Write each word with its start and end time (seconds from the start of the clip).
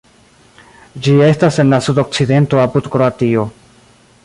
Ĝi 1.07 1.13
estas 1.25 1.59
en 1.65 1.69
la 1.75 1.79
sudokcidento 1.89 2.63
apud 2.65 2.91
Kroatio. 2.97 3.47